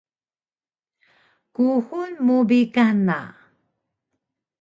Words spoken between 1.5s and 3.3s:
kuxul mu bi kana